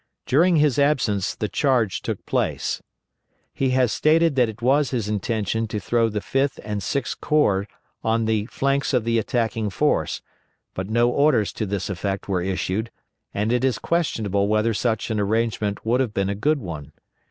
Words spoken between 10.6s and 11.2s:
but no